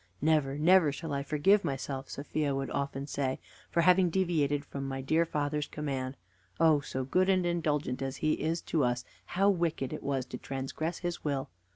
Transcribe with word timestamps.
"Never, 0.19 0.57
never 0.57 0.91
shall 0.91 1.13
I 1.13 1.21
forgive 1.21 1.63
myself," 1.63 2.09
Sophia 2.09 2.55
would 2.55 2.71
often 2.71 3.05
say, 3.05 3.39
"for 3.69 3.81
having 3.81 4.09
deviated 4.09 4.65
from 4.65 4.87
my 4.87 4.99
dear 4.99 5.25
father's 5.27 5.67
command! 5.67 6.17
Oh, 6.59 6.79
so 6.79 7.03
good 7.03 7.29
and 7.29 7.45
indulgent 7.45 8.01
as 8.01 8.15
he 8.17 8.33
is 8.33 8.61
to 8.63 8.83
us, 8.83 9.05
how 9.37 9.51
wicked 9.51 9.93
it 9.93 10.01
was 10.01 10.25
to 10.25 10.39
transgress 10.39 10.97
his 10.97 11.23
will! 11.23 11.51